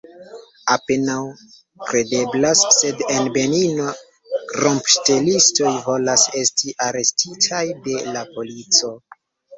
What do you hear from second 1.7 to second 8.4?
kredeblas, sed en Benino rompŝtelistoj volas esti arestitaj de la